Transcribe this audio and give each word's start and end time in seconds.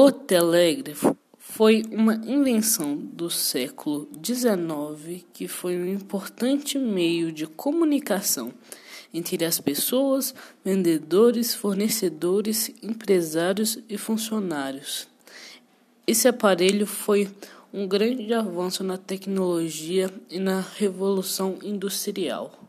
O 0.00 0.12
telégrafo 0.12 1.16
foi 1.40 1.82
uma 1.90 2.14
invenção 2.14 2.94
do 2.94 3.28
século 3.28 4.08
XIX 4.24 5.24
que 5.32 5.48
foi 5.48 5.76
um 5.76 5.92
importante 5.92 6.78
meio 6.78 7.32
de 7.32 7.48
comunicação 7.48 8.54
entre 9.12 9.44
as 9.44 9.58
pessoas, 9.58 10.32
vendedores, 10.64 11.52
fornecedores, 11.52 12.70
empresários 12.80 13.80
e 13.88 13.98
funcionários. 13.98 15.08
Esse 16.06 16.28
aparelho 16.28 16.86
foi 16.86 17.28
um 17.74 17.84
grande 17.84 18.32
avanço 18.32 18.84
na 18.84 18.96
tecnologia 18.96 20.14
e 20.30 20.38
na 20.38 20.60
revolução 20.60 21.58
industrial. 21.60 22.67